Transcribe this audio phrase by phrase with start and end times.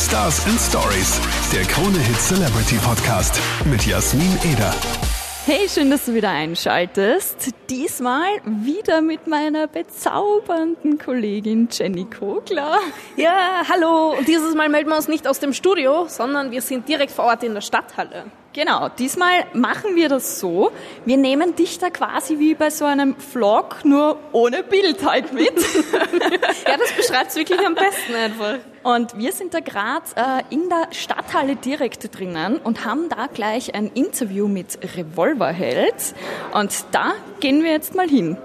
[0.00, 1.20] Stars and Stories,
[1.52, 4.74] der Krone Hit Celebrity Podcast mit Jasmin Eder.
[5.44, 7.50] Hey, schön, dass du wieder einschaltest.
[7.68, 12.78] Diesmal wieder mit meiner bezaubernden Kollegin Jenny Kogler.
[13.16, 14.16] Ja, hallo.
[14.16, 17.26] Und dieses Mal melden wir uns nicht aus dem Studio, sondern wir sind direkt vor
[17.26, 18.24] Ort in der Stadthalle.
[18.52, 20.72] Genau, diesmal machen wir das so.
[21.04, 25.54] Wir nehmen dich da quasi wie bei so einem Vlog, nur ohne Bild halt mit.
[26.66, 28.58] ja, das beschreibt es wirklich am besten einfach.
[28.82, 33.72] Und wir sind da gerade äh, in der Stadthalle direkt drinnen und haben da gleich
[33.76, 36.14] ein Interview mit Revolverheld.
[36.52, 38.36] Und da gehen wir jetzt mal hin.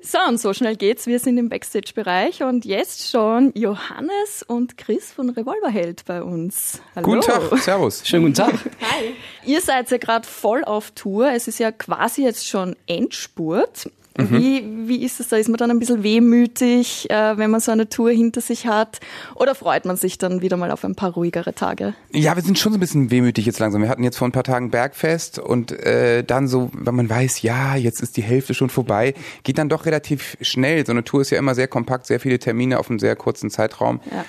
[0.00, 1.06] So, und so schnell geht's.
[1.06, 6.80] Wir sind im Backstage-Bereich und jetzt schon Johannes und Chris von Revolverheld bei uns.
[6.94, 7.04] Hallo.
[7.04, 8.06] Guten Tag, Servus.
[8.06, 8.52] Schönen guten Tag.
[8.80, 9.14] Hi.
[9.44, 11.32] Ihr seid ja gerade voll auf Tour.
[11.32, 13.90] Es ist ja quasi jetzt schon Endspurt.
[14.18, 14.30] Mhm.
[14.30, 15.36] Wie, wie ist es da?
[15.36, 18.98] Ist man dann ein bisschen wehmütig, äh, wenn man so eine Tour hinter sich hat?
[19.36, 21.94] Oder freut man sich dann wieder mal auf ein paar ruhigere Tage?
[22.12, 23.82] Ja, wir sind schon so ein bisschen wehmütig jetzt langsam.
[23.82, 27.42] Wir hatten jetzt vor ein paar Tagen Bergfest und äh, dann so, wenn man weiß,
[27.42, 30.84] ja, jetzt ist die Hälfte schon vorbei, geht dann doch relativ schnell.
[30.84, 33.50] So eine Tour ist ja immer sehr kompakt, sehr viele Termine auf einem sehr kurzen
[33.50, 34.00] Zeitraum.
[34.10, 34.24] Ja.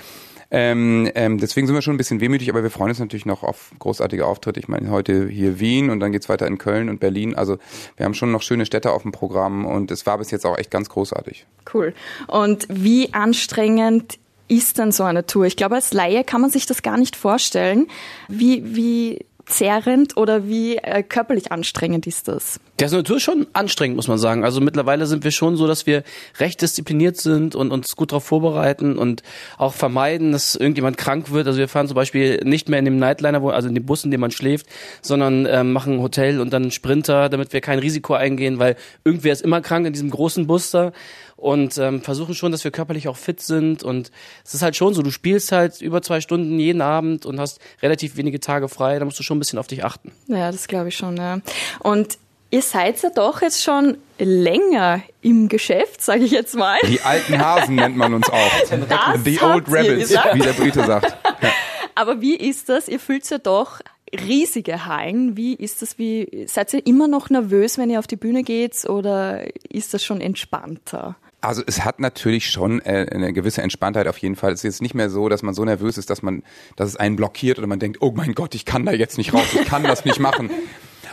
[0.52, 3.44] Ähm, ähm, deswegen sind wir schon ein bisschen wehmütig, aber wir freuen uns natürlich noch
[3.44, 4.60] auf großartige Auftritte.
[4.60, 7.36] Ich meine, heute hier Wien und dann geht's weiter in Köln und Berlin.
[7.36, 7.58] Also
[7.98, 10.58] wir haben schon noch schöne Städte auf dem Programm und es war bis jetzt auch
[10.58, 11.46] echt ganz großartig.
[11.74, 11.94] Cool.
[12.28, 15.46] Und wie anstrengend ist dann so eine Tour?
[15.46, 17.88] Ich glaube, als Laie kann man sich das gar nicht vorstellen.
[18.28, 22.60] Wie, wie zehrend oder wie äh, körperlich anstrengend ist das?
[22.80, 24.46] Der Natur ist schon anstrengend, muss man sagen.
[24.46, 26.04] Also mittlerweile sind wir schon so, dass wir
[26.40, 29.22] recht diszipliniert sind und uns gut darauf vorbereiten und
[29.58, 31.48] auch vermeiden, dass irgendjemand krank wird.
[31.48, 34.06] Also wir fahren zum Beispiel nicht mehr in dem Nightliner, wo, also in dem Bus,
[34.06, 34.68] in dem man schläft,
[35.02, 39.42] sondern ähm, machen Hotel und dann Sprinter, damit wir kein Risiko eingehen, weil irgendwer ist
[39.42, 40.94] immer krank in diesem großen Bus da
[41.40, 43.84] und ähm, versuchen schon, dass wir körperlich auch fit sind.
[43.84, 44.12] Und
[44.44, 47.60] es ist halt schon so, du spielst halt über zwei Stunden jeden Abend und hast
[47.82, 49.00] relativ wenige Tage frei.
[49.00, 50.12] Da musst du schon ein bisschen auf dich achten.
[50.28, 51.40] Ja, das glaube ich schon, ja.
[51.80, 52.18] Und
[52.52, 56.80] Ihr seid ja doch jetzt schon länger im Geschäft, sage ich jetzt mal.
[56.88, 58.52] Die alten Hasen nennt man uns auch.
[58.90, 61.16] Das The Old Rabbits, wie der Brite sagt.
[61.42, 61.52] Ja.
[61.94, 62.88] Aber wie ist das?
[62.88, 65.38] Ihr fühlt ja doch riesige Hallen.
[65.38, 66.00] Wie ist das?
[66.00, 70.04] Wie seid ihr immer noch nervös, wenn ihr auf die Bühne geht, oder ist das
[70.04, 71.16] schon entspannter?
[71.42, 74.52] Also es hat natürlich schon äh, eine gewisse Entspanntheit auf jeden Fall.
[74.52, 76.44] Es ist jetzt nicht mehr so, dass man so nervös ist, dass man,
[76.76, 79.34] dass es einen blockiert oder man denkt, oh mein Gott, ich kann da jetzt nicht
[79.34, 80.50] raus, ich kann das nicht machen.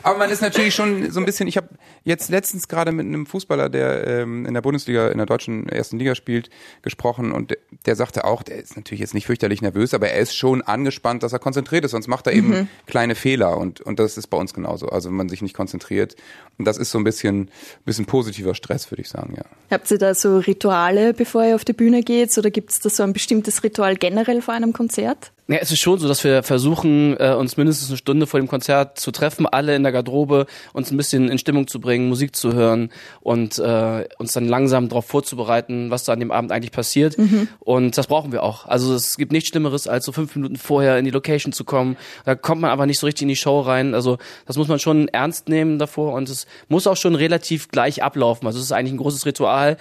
[0.06, 1.68] Aber man ist natürlich schon so ein bisschen, ich habe
[2.04, 5.98] jetzt letztens gerade mit einem Fußballer, der ähm, in der Bundesliga, in der deutschen ersten
[5.98, 6.48] Liga spielt,
[6.82, 10.20] gesprochen und der, der sagte auch, der ist natürlich jetzt nicht fürchterlich nervös, aber er
[10.20, 12.68] ist schon angespannt, dass er konzentriert ist, sonst macht er eben mhm.
[12.86, 14.90] kleine Fehler und, und das ist bei uns genauso.
[14.90, 16.14] Also wenn man sich nicht konzentriert
[16.56, 17.50] und das ist so ein bisschen,
[17.84, 19.44] bisschen positiver Stress, würde ich sagen, ja.
[19.72, 22.90] Habt ihr da so Rituale, bevor ihr auf die Bühne geht oder gibt es da
[22.90, 25.32] so ein bestimmtes Ritual generell vor einem Konzert?
[25.48, 28.48] Ja, es ist schon so, dass wir versuchen, äh, uns mindestens eine Stunde vor dem
[28.48, 32.34] Konzert zu treffen, alle in der Garderobe, uns ein bisschen in Stimmung zu bringen, Musik
[32.34, 32.90] zu hören
[33.20, 37.16] und äh, uns dann langsam darauf vorzubereiten, was da an dem Abend eigentlich passiert.
[37.16, 37.46] Mhm.
[37.60, 38.66] Und das brauchen wir auch.
[38.66, 41.96] Also es gibt nichts Schlimmeres, als so fünf Minuten vorher in die Location zu kommen.
[42.24, 43.94] Da kommt man aber nicht so richtig in die Show rein.
[43.94, 48.02] Also das muss man schon ernst nehmen davor und es muss auch schon relativ gleich
[48.02, 48.48] ablaufen.
[48.48, 49.76] Also es ist eigentlich ein großes Ritual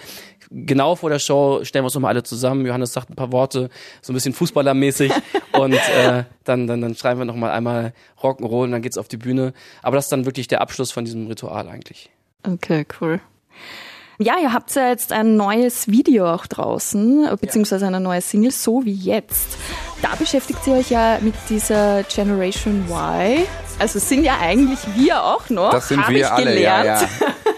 [0.50, 2.66] genau vor der Show stellen wir uns nochmal alle zusammen.
[2.66, 3.70] Johannes sagt ein paar Worte,
[4.02, 5.12] so ein bisschen Fußballermäßig.
[5.60, 9.16] und äh, dann, dann, dann schreiben wir nochmal einmal Rock'n'Roll und dann geht's auf die
[9.16, 9.52] Bühne.
[9.82, 12.10] Aber das ist dann wirklich der Abschluss von diesem Ritual eigentlich.
[12.46, 13.20] Okay, cool.
[14.18, 18.84] Ja, ihr habt ja jetzt ein neues Video auch draußen, beziehungsweise eine neue Single, so
[18.84, 19.58] wie jetzt.
[20.00, 23.46] Da beschäftigt ihr euch ja mit dieser Generation Y.
[23.78, 25.70] Also sind ja eigentlich wir auch noch.
[25.70, 26.86] Das sind wir alle, gelernt.
[26.86, 27.08] ja, ja.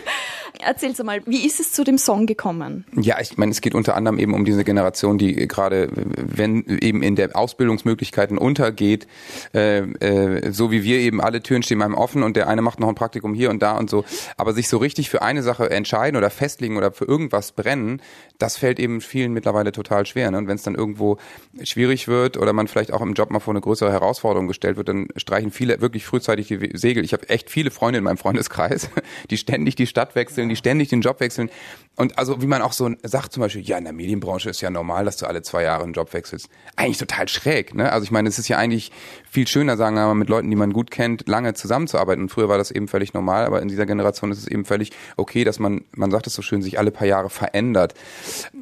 [0.60, 2.84] Erzähl's mal, wie ist es zu dem Song gekommen?
[2.94, 7.02] Ja, ich meine, es geht unter anderem eben um diese Generation, die gerade, wenn eben
[7.02, 9.06] in der Ausbildungsmöglichkeiten untergeht,
[9.54, 12.80] äh, äh, so wie wir eben alle Türen stehen einem offen und der eine macht
[12.80, 14.04] noch ein Praktikum hier und da und so,
[14.36, 18.00] aber sich so richtig für eine Sache entscheiden oder festlegen oder für irgendwas brennen,
[18.38, 20.30] das fällt eben vielen mittlerweile total schwer.
[20.30, 20.38] Ne?
[20.38, 21.18] Und wenn es dann irgendwo
[21.62, 24.88] schwierig wird oder man vielleicht auch im Job mal vor eine größere Herausforderung gestellt wird,
[24.88, 27.04] dann streichen viele wirklich frühzeitig die Segel.
[27.04, 28.88] Ich habe echt viele Freunde in meinem Freundeskreis,
[29.30, 31.50] die ständig die Stadt wechseln wechseln, die ständig den Job wechseln.
[31.98, 34.70] Und also wie man auch so sagt zum Beispiel, ja, in der Medienbranche ist ja
[34.70, 36.48] normal, dass du alle zwei Jahre einen Job wechselst.
[36.76, 37.90] Eigentlich total schräg, ne?
[37.90, 38.92] Also ich meine, es ist ja eigentlich
[39.28, 42.22] viel schöner, sagen wir mal, mit Leuten, die man gut kennt, lange zusammenzuarbeiten.
[42.22, 44.92] Und früher war das eben völlig normal, aber in dieser Generation ist es eben völlig
[45.16, 47.94] okay, dass man, man sagt es so schön, sich alle paar Jahre verändert.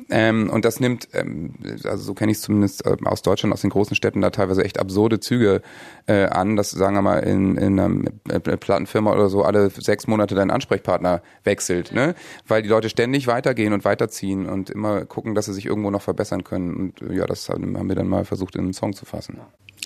[0.08, 1.54] Ähm, und das nimmt, ähm,
[1.84, 4.64] also so kenne ich es zumindest äh, aus Deutschland, aus den großen Städten, da teilweise
[4.64, 5.62] echt absurde Züge
[6.06, 10.06] äh, an, dass sagen wir mal in, in einer äh, Plattenfirma oder so alle sechs
[10.06, 12.14] Monate dein Ansprechpartner wechselt, ne?
[12.46, 16.02] Weil die Leute ständig weitergehen und weiterziehen und immer gucken, dass sie sich irgendwo noch
[16.02, 16.74] verbessern können.
[16.74, 19.40] Und äh, ja, das haben wir dann mal versucht in einen Song zu fassen.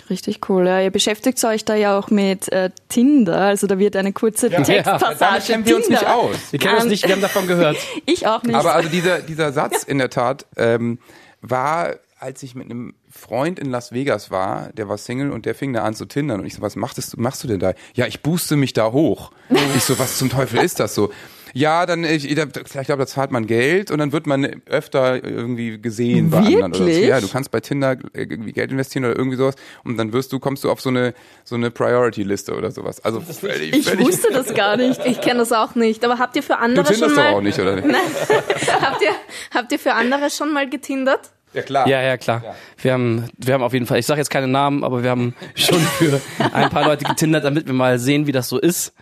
[0.08, 0.66] Richtig cool.
[0.66, 0.80] Ja.
[0.80, 3.36] Ihr beschäftigt euch da ja auch mit äh, Tinder.
[3.36, 5.16] Also da wird eine kurze Textpassage.
[5.18, 6.36] Damit kennen wir uns nicht aus.
[6.50, 7.76] Wir kennen uns nicht, wir haben davon gehört.
[8.06, 8.56] Ich auch nicht.
[8.56, 10.98] Aber also dieser, dieser Satz in der Tat ähm,
[11.40, 15.54] war, als ich mit einem Freund in Las Vegas war, der war Single und der
[15.54, 16.40] fing da an zu tindern.
[16.40, 17.72] Und ich so, was machst du, machst du denn da?
[17.94, 19.32] Ja, ich booste mich da hoch.
[19.74, 21.10] ich so, was zum Teufel ist das so?
[21.52, 25.80] Ja, dann, ich, ich glaube, da zahlt man Geld und dann wird man öfter irgendwie
[25.80, 27.00] gesehen bei anderen oder so.
[27.00, 29.54] Ja, du kannst bei Tinder irgendwie Geld investieren oder irgendwie sowas
[29.84, 31.14] und dann wirst du, kommst du auf so eine,
[31.44, 33.00] so eine Priority-Liste oder sowas.
[33.00, 35.04] Also völlig, ich völlig, wusste das gar nicht.
[35.04, 36.04] Ich kenne das auch nicht.
[36.04, 37.76] Aber habt ihr für Du andere schon tinderst doch mal auch nicht, oder?
[38.80, 39.12] habt ihr
[39.54, 41.30] habt ihr für andere schon mal getindert?
[41.52, 41.88] Ja, klar.
[41.88, 42.42] Ja, ja, klar.
[42.78, 45.34] Wir haben, wir haben auf jeden Fall, ich sage jetzt keine Namen, aber wir haben
[45.54, 46.20] schon für
[46.52, 48.92] ein paar Leute getindert, damit wir mal sehen, wie das so ist.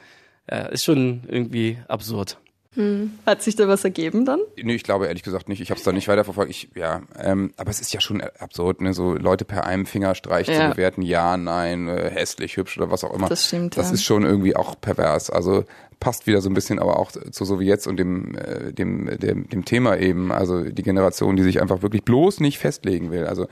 [0.50, 2.39] Ja, ist schon irgendwie absurd.
[3.27, 4.39] Hat sich da was ergeben dann?
[4.62, 5.61] Nee, ich glaube ehrlich gesagt nicht.
[5.61, 6.49] Ich habe es da nicht weiterverfolgt.
[6.50, 8.95] Ich, ja, ähm, aber es ist ja schon absurd, ne?
[8.95, 10.71] so Leute per einem Fingerstreich zu Ja.
[10.71, 11.03] bewerten.
[11.03, 13.29] Ja, nein, äh, hässlich, hübsch oder was auch immer.
[13.29, 13.95] Das stimmt, Das ja.
[13.95, 15.29] ist schon irgendwie auch pervers.
[15.29, 15.65] Also
[15.99, 19.19] passt wieder so ein bisschen, aber auch zu so wie jetzt und dem, äh, dem,
[19.19, 20.31] dem, dem Thema eben.
[20.31, 23.25] Also die Generation, die sich einfach wirklich bloß nicht festlegen will.
[23.27, 23.49] Also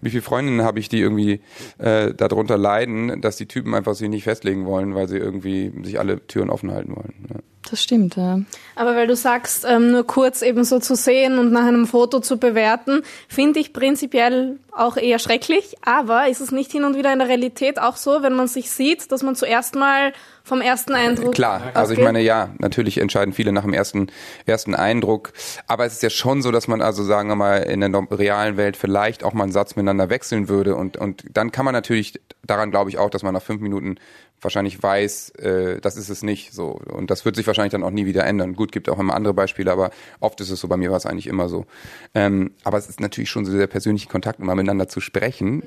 [0.00, 1.40] wie viele Freundinnen habe ich, die irgendwie
[1.78, 5.98] äh, darunter leiden, dass die Typen einfach sich nicht festlegen wollen, weil sie irgendwie sich
[5.98, 7.14] alle Türen offen halten wollen.
[7.30, 7.40] Ja.
[7.70, 8.40] Das stimmt, ja.
[8.76, 12.20] Aber weil du sagst, ähm, nur kurz eben so zu sehen und nach einem Foto
[12.20, 15.76] zu bewerten, finde ich prinzipiell auch eher schrecklich.
[15.82, 18.70] Aber ist es nicht hin und wieder in der Realität auch so, wenn man sich
[18.70, 20.12] sieht, dass man zuerst mal
[20.44, 24.06] vom ersten Eindruck Klar, also ich meine, ja, natürlich entscheiden viele nach dem ersten,
[24.46, 25.32] ersten Eindruck.
[25.66, 28.56] Aber es ist ja schon so, dass man also, sagen wir mal, in der realen
[28.56, 30.74] Welt vielleicht auch mal einen Satz miteinander wechseln würde.
[30.74, 33.96] Und, und dann kann man natürlich, daran glaube ich auch, dass man nach fünf Minuten
[34.40, 36.70] wahrscheinlich weiß, äh, das ist es nicht so.
[36.70, 38.54] Und das wird sich wahrscheinlich dann auch nie wieder ändern.
[38.54, 39.90] Gut, gibt auch immer andere Beispiele, aber
[40.20, 41.66] oft ist es so, bei mir war es eigentlich immer so.
[42.14, 45.62] Ähm, aber es ist natürlich schon so der persönliche Kontakt, um mal miteinander zu sprechen.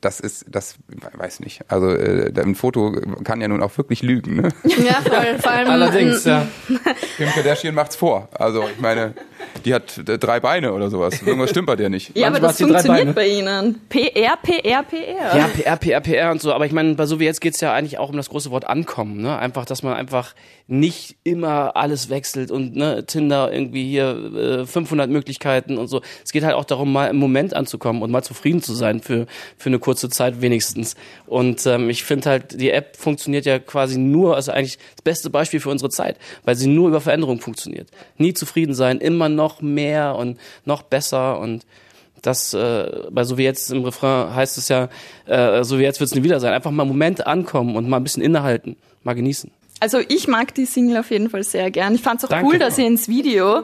[0.00, 0.76] Das ist, das
[1.14, 1.70] weiß nicht.
[1.70, 2.92] Also äh, ein Foto
[3.24, 4.36] kann ja nun auch wirklich lügen.
[4.36, 4.48] Ne?
[4.64, 6.46] Ja, voll, vor allem Allerdings, ja.
[7.16, 8.28] Kim Kardashian macht's vor.
[8.32, 9.14] Also ich meine,
[9.64, 11.22] die hat äh, drei Beine oder sowas.
[11.22, 12.16] Irgendwas stimmt bei dir nicht.
[12.16, 13.80] Ja, aber das funktioniert bei Ihnen.
[13.88, 15.36] PR, PR, PR.
[15.36, 16.52] Ja, PR, PR, PR und so.
[16.52, 18.66] Aber ich meine, bei so wie jetzt geht's ja eigentlich auch um das große Wort
[18.66, 19.20] ankommen.
[19.20, 19.36] Ne?
[19.38, 20.34] Einfach, dass man einfach
[20.68, 26.02] nicht immer alles wechselt und ne, Tinder irgendwie hier äh, 500 Möglichkeiten und so.
[26.24, 29.26] Es geht halt auch darum, mal im Moment anzukommen und mal zufrieden zu sein für,
[29.56, 30.96] für eine kurze Zeit wenigstens.
[31.26, 35.30] Und ähm, ich finde halt, die App funktioniert ja quasi nur, also eigentlich das beste
[35.30, 37.88] Beispiel für unsere Zeit, weil sie nur über Veränderung funktioniert.
[38.16, 41.64] Nie zufrieden sein, immer noch mehr und noch besser und
[42.22, 44.88] das, äh, bei so wie jetzt im Refrain heißt es ja,
[45.26, 46.52] äh, so wie jetzt wird es nie wieder sein.
[46.52, 49.50] Einfach mal einen Moment ankommen und mal ein bisschen innehalten, mal genießen.
[49.78, 51.94] Also ich mag die Single auf jeden Fall sehr gern.
[51.94, 52.46] Ich fand es auch Danke.
[52.46, 53.62] cool, dass ihr ins Video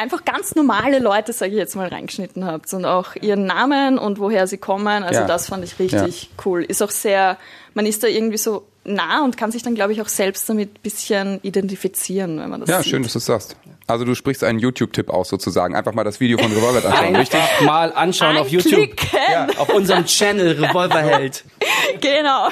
[0.00, 4.18] einfach ganz normale Leute, sage ich jetzt mal, reingeschnitten habt und auch ihren Namen und
[4.18, 5.02] woher sie kommen.
[5.04, 5.26] Also Ja.
[5.26, 6.62] das fand ich richtig cool.
[6.64, 7.36] Ist auch sehr,
[7.74, 10.70] man ist da irgendwie so nah und kann sich dann, glaube ich, auch selbst damit
[10.78, 12.90] ein bisschen identifizieren, wenn man das Ja, sieht.
[12.90, 13.56] schön, dass du es sagst.
[13.86, 15.74] Also du sprichst einen YouTube-Tipp aus sozusagen.
[15.74, 17.40] Einfach mal das Video von Revolver anschauen, richtig?
[17.62, 18.90] Mal anschauen auf YouTube.
[18.90, 19.58] Anklicken.
[19.58, 21.44] Auf unserem Channel Revolverheld.
[22.00, 22.48] Genau.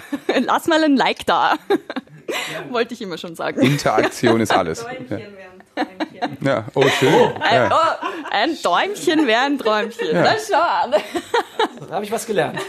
[0.47, 1.55] Lass mal ein Like da.
[2.71, 3.61] Wollte ich immer schon sagen.
[3.63, 4.85] Interaktion ist alles.
[5.09, 5.17] Ja,
[6.43, 6.65] ja.
[6.75, 7.13] oh schön.
[7.41, 7.71] Ein, Ja.
[7.73, 10.09] oh, ein Däumchen wäre ein Träumchen.
[10.13, 10.99] Na schau.
[11.89, 12.61] Da habe ich was gelernt.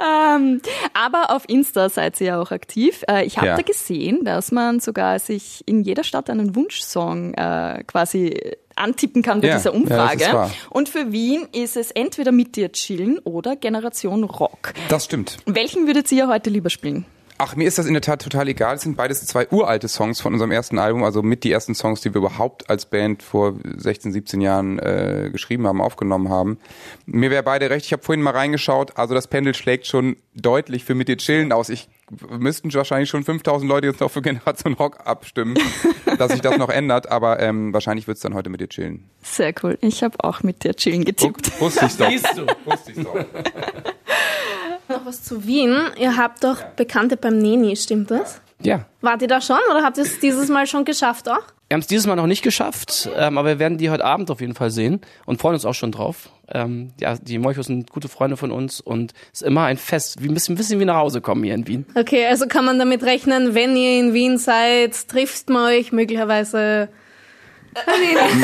[0.00, 0.60] Ähm,
[0.94, 3.02] aber auf Insta seid ihr ja auch aktiv.
[3.08, 3.56] Äh, ich habe Ja.
[3.56, 8.40] da gesehen, dass man sogar sich in jeder Stadt einen Wunschsong äh, quasi
[8.76, 10.32] antippen kann bei Ja, dieser ja, das Umfrage.
[10.32, 10.50] wahr.
[10.70, 14.72] Und für Wien ist es entweder mit dir chillen oder Generation Rock.
[14.88, 15.38] Das stimmt.
[15.46, 17.04] Welchen würdet ihr heute lieber spielen?
[17.40, 18.74] Ach, mir ist das in der Tat total egal.
[18.74, 22.00] Es sind beides zwei uralte Songs von unserem ersten Album, also mit die ersten Songs,
[22.00, 26.58] die wir überhaupt als Band vor 16, 17 Jahren äh, geschrieben haben, aufgenommen haben.
[27.06, 27.86] Mir wäre beide recht.
[27.86, 28.98] Ich habe vorhin mal reingeschaut.
[28.98, 31.68] Also das Pendel schlägt schon deutlich für mit dir chillen aus.
[31.68, 31.88] Ich
[32.28, 35.56] müssten wahrscheinlich schon 5000 Leute jetzt noch für Generation Rock abstimmen,
[36.18, 37.08] dass sich das noch ändert.
[37.08, 39.08] Aber ähm, wahrscheinlich wird's dann heute mit dir chillen.
[39.22, 39.78] Sehr cool.
[39.80, 41.60] Ich habe auch mit dir chillen getippt.
[41.60, 42.10] Wusste ich's doch.
[42.10, 42.46] Siehst du.
[42.64, 43.14] Wusste ich's doch.
[44.88, 45.76] Noch was zu Wien.
[45.98, 48.40] Ihr habt doch Bekannte beim Neni, stimmt das?
[48.62, 48.86] Ja.
[49.02, 51.42] Wart ihr da schon oder habt ihr es dieses Mal schon geschafft auch?
[51.68, 54.30] Wir haben es dieses Mal noch nicht geschafft, ähm, aber wir werden die heute Abend
[54.30, 56.30] auf jeden Fall sehen und freuen uns auch schon drauf.
[56.50, 60.22] Ähm, ja, die Moichos sind gute Freunde von uns und es ist immer ein Fest,
[60.22, 61.84] wie ein bisschen, bisschen wie nach Hause kommen hier in Wien.
[61.94, 66.88] Okay, also kann man damit rechnen, wenn ihr in Wien seid, trifft man euch möglicherweise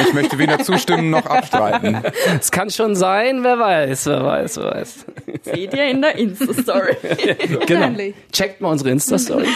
[0.06, 2.02] Ich möchte weder zustimmen noch abstreiten.
[2.38, 5.06] Es kann schon sein, wer weiß, wer weiß, wer weiß.
[5.42, 6.96] Seht ihr in der Insta-Story.
[7.66, 8.12] Genau.
[8.32, 9.46] Checkt mal unsere Insta-Story.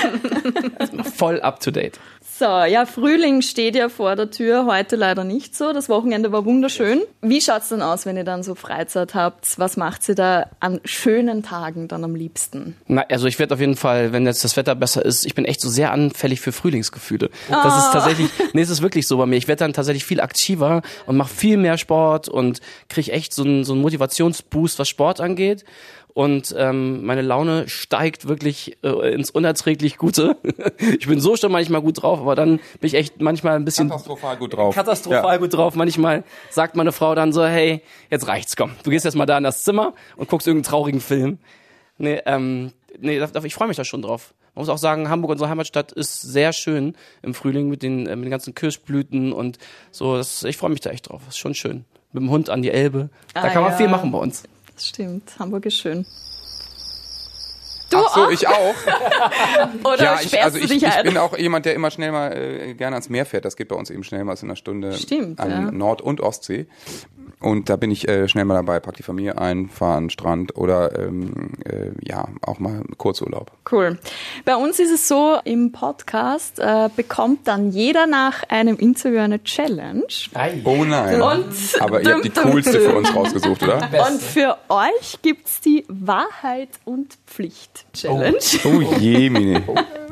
[1.17, 1.99] Voll up to date.
[2.38, 5.73] So, ja, Frühling steht ja vor der Tür, heute leider nicht so.
[5.73, 7.00] Das Wochenende war wunderschön.
[7.21, 9.59] Wie schaut's denn aus, wenn ihr dann so Freizeit habt?
[9.59, 12.76] Was macht ihr da an schönen Tagen dann am liebsten?
[12.87, 15.47] Na, also ich werde auf jeden Fall, wenn jetzt das Wetter besser ist, ich bin
[15.47, 17.28] echt so sehr anfällig für Frühlingsgefühle.
[17.49, 17.78] Das Ah.
[17.87, 19.35] ist tatsächlich, nee, es ist wirklich so bei mir.
[19.37, 23.42] Ich werde dann tatsächlich viel aktiver und mache viel mehr Sport und kriege echt so
[23.42, 25.64] einen, so einen Motivationsboost, was Sport angeht.
[26.15, 30.37] Und ähm, meine Laune steigt wirklich äh, ins unerträglich Gute.
[30.99, 33.88] ich bin so schon manchmal gut drauf, aber dann bin ich echt manchmal ein bisschen
[33.88, 34.75] Katastrophal gut drauf.
[34.75, 35.75] katastrophal gut drauf.
[35.77, 38.73] Manchmal sagt meine Frau dann so, hey, jetzt reicht's, komm.
[38.83, 41.38] Du gehst jetzt mal da in das Zimmer und guckst irgendeinen traurigen Film.
[41.99, 44.35] Nee, ähm, nee, ich freue mich da schon drauf.
[44.55, 48.17] Man muss auch sagen, Hamburg, unsere Heimatstadt, ist sehr schön im Frühling mit den, äh,
[48.17, 49.59] mit den ganzen Kirschblüten und
[49.93, 50.17] so.
[50.17, 51.23] Das, ich freue mich da echt drauf.
[51.27, 51.85] Das ist schon schön.
[52.12, 53.11] Mit dem Hund an die Elbe.
[53.35, 53.77] Da Ah, kann man ja.
[53.79, 54.43] viel machen bei uns.
[54.80, 56.06] Stimmt, Hamburg ist schön.
[57.90, 58.30] Du Ach so, auch?
[58.30, 58.75] ich auch.
[59.85, 61.04] Oder Ja, ich, also ich, ich ein?
[61.04, 63.47] bin auch jemand, der immer schnell mal äh, gerne ans Meer fährt.
[63.47, 65.70] Das geht bei uns eben schnell mal so in einer Stunde Stimmt, an ja.
[65.70, 66.66] Nord- und Ostsee.
[67.40, 70.11] Und da bin ich äh, schnell mal dabei, pack die Familie ein, fahre an den
[70.11, 73.52] Strand oder ähm, äh, ja, auch mal Kurzurlaub.
[73.70, 73.99] Cool.
[74.44, 79.42] Bei uns ist es so, im Podcast äh, bekommt dann jeder nach einem Interview eine
[79.42, 80.04] Challenge.
[80.64, 81.20] Oh nein.
[81.20, 83.76] Und Aber ihr habt die coolste für uns rausgesucht, oder?
[84.08, 88.38] Und für euch gibt's die Wahrheit und Pflicht Challenge.
[88.64, 89.61] Oh je, Mini.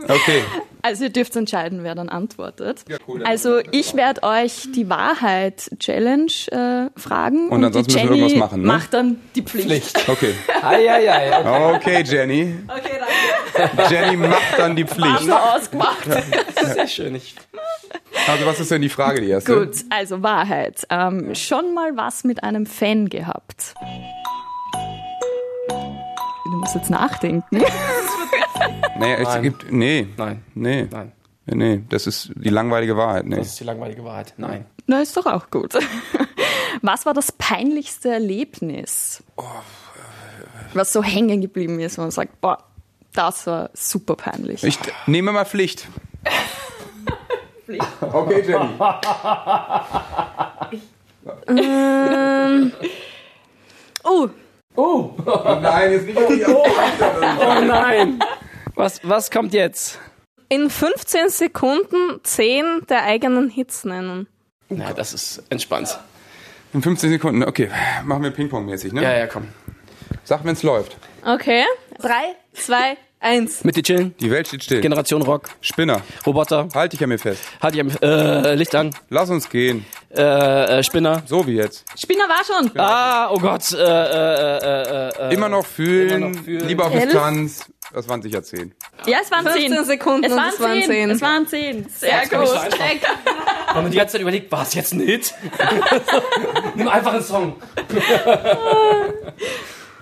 [0.08, 0.42] Okay.
[0.86, 2.84] Also ihr dürft entscheiden, wer dann antwortet.
[2.88, 3.24] Ja, cool.
[3.24, 8.18] Also ich werde euch die Wahrheit Challenge äh, fragen Und ansonsten die müssen wir Jenny
[8.30, 8.66] irgendwas machen, ne?
[8.68, 10.08] macht dann die Pflicht.
[10.08, 10.34] Okay.
[10.62, 11.74] Eieiei.
[11.74, 12.54] Okay, Jenny.
[12.68, 13.00] Okay,
[13.56, 13.92] danke.
[13.94, 15.22] Jenny macht dann die Pflicht.
[15.22, 16.06] So ausgemacht.
[16.62, 17.16] Sehr schön.
[17.16, 17.34] Ich,
[18.28, 19.56] Also was ist denn die Frage, die erste?
[19.58, 20.86] Gut, also Wahrheit.
[20.88, 23.74] Ähm, schon mal was mit einem Fan gehabt?
[26.44, 27.64] Du musst jetzt nachdenken.
[28.98, 29.42] Nee, es Nein.
[29.42, 30.08] gibt, nee.
[30.16, 30.44] Nein.
[30.54, 30.88] Nee.
[30.90, 31.12] Nein.
[31.46, 33.24] Nee, das ist die langweilige Wahrheit.
[33.24, 33.36] Nee.
[33.36, 34.34] das ist die langweilige Wahrheit.
[34.36, 34.66] Nein.
[34.86, 35.74] Na, ist doch auch gut.
[36.82, 39.22] Was war das peinlichste Erlebnis?
[40.74, 42.58] Was so hängen geblieben ist, wo man sagt, boah,
[43.12, 44.64] das war super peinlich.
[44.64, 45.88] Ich nehme mal Pflicht.
[48.00, 48.68] Okay, Jenny.
[54.78, 55.10] Oh,
[55.60, 58.20] Nein, jetzt nicht auf die Oh nein.
[58.76, 59.98] Was, was kommt jetzt?
[60.48, 64.28] in 15 Sekunden 10 der eigenen Hits nennen.
[64.68, 65.98] Na, das ist entspannt.
[66.72, 67.70] In 15 Sekunden, okay.
[68.04, 69.02] Machen wir Ping-Pong-mäßig, ne?
[69.02, 69.48] Ja, ja, komm.
[70.24, 70.96] Sag, wenn's läuft.
[71.24, 71.64] Okay.
[71.98, 72.12] 3,
[72.52, 73.64] 2, 1.
[73.64, 74.14] Mit dir chillen.
[74.20, 74.80] Die Welt steht still.
[74.80, 75.48] Generation Rock.
[75.60, 76.02] Spinner.
[76.26, 76.68] Roboter.
[76.74, 77.42] Halt dich an mir fest.
[77.60, 78.90] Hat ja äh, Licht an.
[79.08, 79.86] Lass uns gehen.
[80.14, 81.22] Äh, äh, Spinner.
[81.26, 81.84] So wie jetzt.
[81.96, 82.70] Spinner war schon.
[82.78, 83.72] Ah, oh Gott.
[83.72, 86.10] Äh, äh, äh, äh, Immer noch fühlen.
[86.10, 86.68] immer noch fühlen.
[86.68, 86.92] Lieber auf.
[86.92, 87.64] Distanz.
[87.96, 88.74] Das waren sicher 10.
[89.06, 89.84] Ja, es waren 15 zehn.
[89.86, 90.86] Sekunden Es und waren es waren zehn.
[90.86, 91.10] zehn.
[91.10, 91.88] Es waren zehn.
[91.88, 92.78] Sehr so gut.
[93.72, 95.32] Wenn man die ganze Zeit überlegt, war es jetzt ein Hit?
[96.74, 97.56] Nimm einfach einen Song.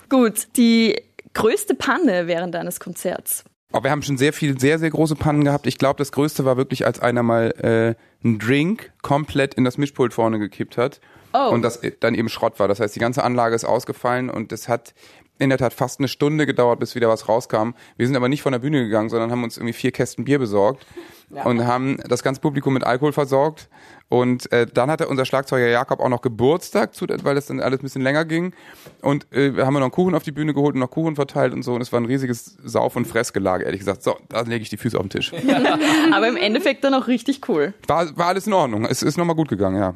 [0.08, 1.00] Gut, die
[1.34, 3.44] größte Panne während eines Konzerts.
[3.70, 5.68] Aber wir haben schon sehr viel, sehr, sehr große Pannen gehabt.
[5.68, 9.78] Ich glaube, das Größte war wirklich, als einer mal äh, einen Drink komplett in das
[9.78, 11.00] Mischpult vorne gekippt hat.
[11.32, 11.50] Oh.
[11.50, 12.68] Und das dann eben Schrott war.
[12.68, 14.94] Das heißt, die ganze Anlage ist ausgefallen und das hat
[15.38, 17.70] in der Tat fast eine Stunde gedauert, bis wieder was rauskam.
[17.96, 20.38] Wir sind aber nicht von der Bühne gegangen, sondern haben uns irgendwie vier Kästen Bier
[20.38, 20.86] besorgt
[21.30, 23.68] und haben das ganze Publikum mit Alkohol versorgt.
[24.08, 27.80] Und äh, dann hatte unser Schlagzeuger Jakob auch noch Geburtstag, zu, weil das dann alles
[27.80, 28.52] ein bisschen länger ging.
[29.00, 31.52] Und äh, wir haben noch einen Kuchen auf die Bühne geholt und noch Kuchen verteilt
[31.52, 31.74] und so.
[31.74, 34.02] Und es war ein riesiges Sauf- und Fressgelage, ehrlich gesagt.
[34.02, 35.32] So, da lege ich die Füße auf den Tisch.
[36.12, 37.74] Aber im Endeffekt dann auch richtig cool.
[37.88, 38.84] War, war alles in Ordnung.
[38.84, 39.94] Es ist nochmal gut gegangen, ja.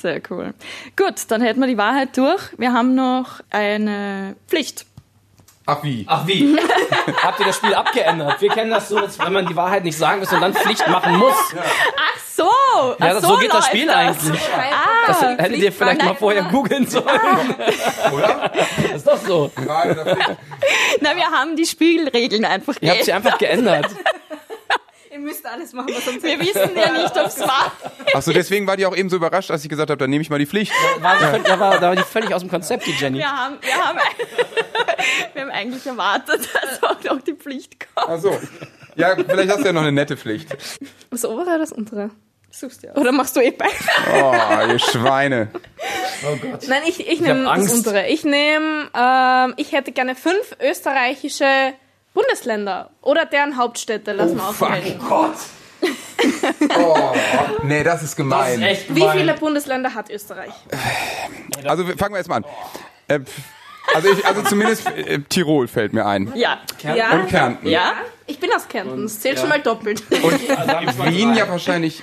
[0.00, 0.54] Sehr cool.
[0.96, 2.42] Gut, dann hätten wir die Wahrheit durch.
[2.56, 4.86] Wir haben noch eine Pflicht.
[5.66, 6.06] Ach wie?
[6.08, 6.56] Ach wie?
[7.22, 8.40] Habt ihr das Spiel abgeändert?
[8.40, 10.88] Wir kennen das so, dass wenn man die Wahrheit nicht sagen muss und dann Pflicht
[10.88, 11.34] machen muss.
[11.54, 12.44] Ach so!
[12.44, 13.96] Ja, ach das, so, so geht das Spiel das.
[13.96, 14.40] eigentlich.
[15.06, 17.04] Das hättet ihr vielleicht mal vorher googeln sollen.
[18.14, 18.50] Oder?
[18.54, 19.48] Das ist doch so.
[19.50, 19.68] Pflicht.
[21.00, 23.26] Na, wir haben die Spielregeln einfach Ihr habt sie geändert.
[23.26, 23.86] einfach geändert.
[25.18, 27.72] Ihr müsst alles machen, was uns Wir wissen ja nicht, ob es war.
[28.14, 30.22] Ach so, deswegen war die auch eben so überrascht, als ich gesagt habe, dann nehme
[30.22, 30.72] ich mal die Pflicht.
[31.00, 33.18] War, da, war, da war die völlig aus dem Konzept, die Jenny.
[33.18, 33.98] Wir haben, wir haben,
[35.34, 38.08] wir haben eigentlich erwartet, dass auch noch die Pflicht kommt.
[38.08, 38.38] Ach so.
[38.94, 40.56] Ja, vielleicht hast du ja noch eine nette Pflicht.
[41.10, 42.10] Das obere oder das untere?
[42.50, 42.96] Suchst du aus.
[42.96, 43.74] Oder machst du eh beide?
[44.22, 45.48] Oh, ihr Schweine.
[46.68, 48.06] Nein, ich, ich nehme das untere.
[48.06, 51.74] Ich nehme, ähm, ich hätte gerne fünf österreichische
[52.18, 54.12] Bundesländer oder deren Hauptstädte.
[54.12, 54.98] Lass mal aufgelten.
[55.08, 55.36] Gott.
[56.76, 57.14] Oh,
[57.62, 58.60] nee, das ist gemein.
[58.88, 60.52] Wie viele Bundesländer hat Österreich?
[61.64, 62.44] Also fangen wir jetzt mal an.
[63.06, 63.20] Äh,
[63.94, 66.32] also, ich, also zumindest äh, Tirol fällt mir ein.
[66.34, 66.58] Ja.
[66.82, 67.12] Ja.
[67.12, 67.68] Und Kärnten.
[67.68, 67.92] Ja?
[68.26, 70.02] Ich bin aus Kärnten, das zählt schon mal doppelt.
[70.10, 70.48] Und
[71.06, 72.02] Wien ja wahrscheinlich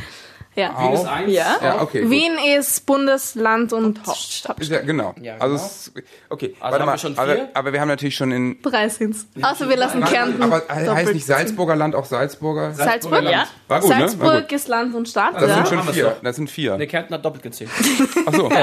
[0.56, 0.76] ja.
[0.76, 1.06] auch.
[1.28, 1.58] Ja.
[1.62, 2.02] Ja, okay.
[2.02, 2.10] gut.
[2.12, 4.60] Wien ist Bundesland und Hauptstadt.
[4.60, 5.14] Ist ja, genau.
[5.22, 5.66] Ja, Also, genau.
[5.68, 5.92] es,
[6.30, 6.94] okay, Also warte haben mal.
[6.94, 7.50] wir schon aber, vier?
[7.54, 8.62] aber wir haben natürlich schon in.
[8.62, 9.28] Drei sind's.
[9.42, 10.42] Außer wir lassen Kärnten.
[10.42, 12.74] aber heißt nicht Salzburger Land auch Salzburger?
[12.74, 13.24] Salzburg?
[13.24, 13.46] Ja.
[13.68, 13.96] War gut, ne?
[13.96, 14.52] War Salzburg gut.
[14.52, 15.56] ist Land und Stadt, Das ja.
[15.56, 16.18] sind schon vier.
[16.24, 16.78] Das sind vier.
[16.78, 17.70] Der Kärnten hat doppelt gezählt.
[18.26, 18.50] Ach so.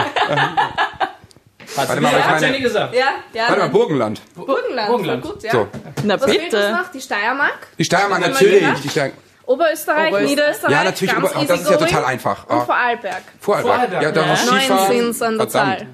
[1.75, 2.95] Warte mal, meine- Jenny gesagt.
[2.95, 3.45] Ja, ja.
[3.49, 4.21] Warte mal, Burgenland.
[4.35, 4.89] Burgenland.
[4.89, 5.25] Burgenland.
[5.25, 5.53] Voll gut, ja.
[5.53, 5.69] So.
[6.05, 6.71] Na Was fehlt uns bitte.
[6.73, 6.91] noch?
[6.91, 8.81] Die Steiermark, Die Steiermark natürlich.
[8.83, 9.19] Die Steiermark.
[9.53, 10.31] Oberösterreich, Oberösterreich.
[10.31, 12.47] Niederösterreich, Ja, natürlich, ganz Ober- das ist ja total einfach.
[12.49, 12.65] Und Ah.
[12.65, 13.23] Vorarlberg.
[13.41, 13.75] Vorarlberg.
[13.75, 14.03] Vorarlberg.
[14.03, 15.23] Ja, da war Neun Skifahren.
[15.33, 15.49] an der.
[15.49, 15.87] Zahl.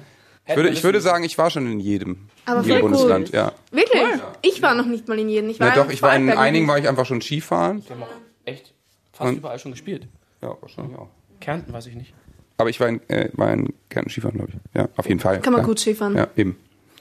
[0.47, 2.27] Ich würde, ich würde sagen, ich war schon in jedem.
[2.45, 2.91] Aber in voll jedem cool.
[2.91, 3.51] Bundesland, ja.
[3.71, 4.01] Wirklich?
[4.41, 5.49] Ich war noch nicht mal in jedem.
[5.51, 7.83] Ich war Ja, doch, in ich war in einigen war ich einfach schon Skifahren.
[7.89, 8.07] Haben auch
[8.45, 8.73] echt
[9.13, 10.07] fast Und- überall schon gespielt.
[10.41, 11.09] Ja, wahrscheinlich auch.
[11.39, 12.13] Kärnten weiß ich nicht.
[12.57, 14.59] Aber ich war in, äh, war in Kärnten Skifahren, glaube ich.
[14.75, 15.39] Ja, auf jeden Fall.
[15.39, 15.67] Kann man klar.
[15.69, 16.17] gut Skifahren.
[16.17, 16.57] Ja, eben.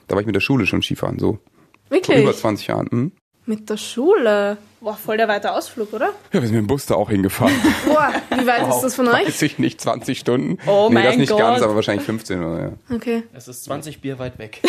[0.09, 1.33] Da war ich mit der Schule schon Skifahren, so.
[1.33, 1.41] Vor
[1.91, 2.23] Wirklich?
[2.23, 2.87] über 20 Jahren.
[2.91, 3.13] Hm?
[3.49, 4.59] Mit der Schule.
[4.83, 6.11] Boah, voll der weite Ausflug, oder?
[6.33, 7.55] Ja, wir sind mit dem Bus da auch hingefahren.
[7.87, 9.27] Boah, wie weit ist das von euch?
[9.27, 10.59] Weiß ich nicht, 20 Stunden.
[10.67, 11.39] Oh nee, das mein nicht Gott.
[11.39, 12.95] ganz, aber wahrscheinlich 15 oder ja.
[12.95, 13.23] Okay.
[13.33, 14.61] Es ist 20 Bier weit weg.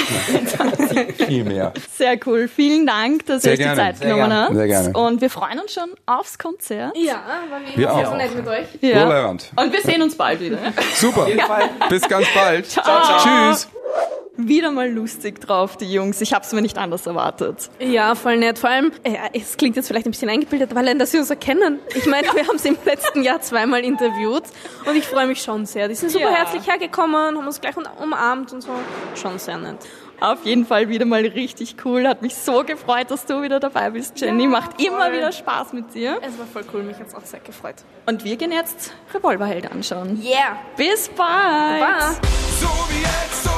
[1.28, 1.74] Viel mehr.
[1.94, 2.48] Sehr cool.
[2.48, 3.66] Vielen Dank, dass ihr euch die.
[3.66, 4.44] Zeit Sehr genommen gerne.
[4.46, 4.56] habt.
[4.56, 4.98] Sehr gerne.
[4.98, 6.96] Und wir freuen uns schon aufs Konzert.
[6.96, 7.16] Ja,
[7.50, 8.12] war wie Wir immer auch.
[8.12, 8.66] so nett mit euch.
[8.80, 9.30] Ja.
[9.30, 10.58] Und wir sehen uns bald wieder.
[10.96, 11.28] Super.
[11.90, 12.66] Bis ganz bald.
[12.66, 13.20] Ciao.
[13.52, 13.68] Tschüss.
[14.42, 16.22] Wieder mal lustig drauf, die Jungs.
[16.22, 17.70] Ich hab's mir nicht anders erwartet.
[17.80, 18.58] Ja, voll nett.
[18.58, 21.80] Vor allem, äh, es klingt jetzt vielleicht ein bisschen eingebildet, weil dass sie uns erkennen.
[21.94, 24.44] Ich meine, wir haben sie im letzten Jahr zweimal interviewt
[24.86, 25.90] und ich freue mich schon sehr.
[25.90, 26.36] Die sind super Ja.
[26.36, 28.70] herzlich hergekommen, haben uns gleich umarmt und so.
[29.22, 29.78] Schon sehr nett.
[30.22, 32.08] Auf jeden Fall wieder mal richtig cool.
[32.08, 34.44] Hat mich so gefreut, dass du wieder dabei bist, Jenny.
[34.44, 35.14] Ja, Macht immer voll.
[35.18, 36.18] wieder Spaß mit dir.
[36.22, 37.76] Es war voll cool, mich hat's auch sehr gefreut.
[38.06, 40.22] Und wir gehen jetzt Revolverheld anschauen.
[40.24, 40.58] Yeah!
[40.78, 41.82] Bis bald.
[41.82, 42.16] Bye.
[42.60, 43.50] So wie jetzt, so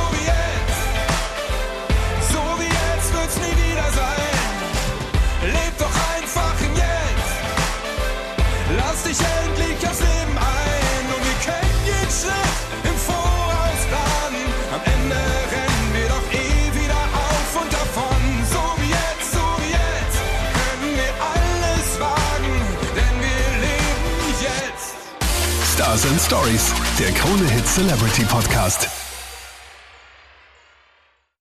[26.31, 29.00] Stories, der Krone Hit Celebrity Podcast.